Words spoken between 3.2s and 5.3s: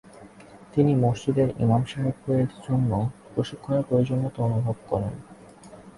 প্রশিক্ষণের প্রয়ােজনীয়তা অনুভব করেন।